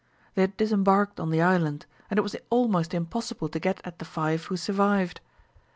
They 0.33 0.41
had 0.41 0.57
disembarked 0.57 1.19
on 1.19 1.29
the 1.29 1.43
island, 1.43 1.85
and 2.09 2.17
it 2.17 2.23
was 2.23 2.35
almost 2.49 2.95
impossible 2.95 3.49
to 3.49 3.59
get 3.59 3.79
at 3.85 3.99
the 3.99 4.05
five 4.05 4.45
who 4.45 4.57
survived. 4.57 5.21